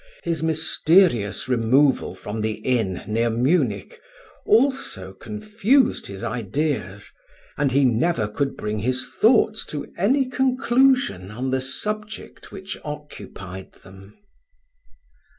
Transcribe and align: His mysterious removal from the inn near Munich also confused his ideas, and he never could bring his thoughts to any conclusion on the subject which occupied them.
His 0.23 0.41
mysterious 0.41 1.47
removal 1.47 2.15
from 2.15 2.41
the 2.41 2.53
inn 2.53 3.03
near 3.05 3.29
Munich 3.29 4.01
also 4.47 5.13
confused 5.13 6.07
his 6.07 6.23
ideas, 6.23 7.11
and 7.55 7.71
he 7.71 7.85
never 7.85 8.27
could 8.27 8.57
bring 8.57 8.79
his 8.79 9.07
thoughts 9.13 9.63
to 9.67 9.93
any 9.99 10.25
conclusion 10.25 11.29
on 11.29 11.51
the 11.51 11.61
subject 11.61 12.51
which 12.51 12.79
occupied 12.83 13.73
them. 13.73 14.17